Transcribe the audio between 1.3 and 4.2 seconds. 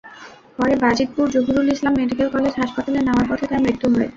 Zahurul Islam medical college হাসপাতালে নেওয়ার পথে তার মৃত্যু হয়।